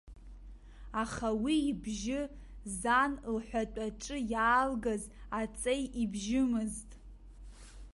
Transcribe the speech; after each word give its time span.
Аха 1.03 1.29
уи 1.43 1.55
ибжьы, 1.71 2.21
зан 2.79 3.11
лҳәатәаҿы 3.33 4.17
иаалгаз 4.31 5.03
аҵеи 5.39 5.83
ибжьымызт. 6.01 6.89